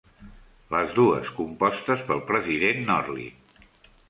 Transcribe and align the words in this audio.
Les 0.75 0.95
dues 0.99 1.29
compostes 1.41 2.01
pel 2.09 2.25
president 2.33 2.83
Norlin. 2.89 3.55